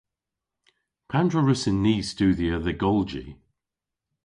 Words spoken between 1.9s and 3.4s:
studhya dhe golji?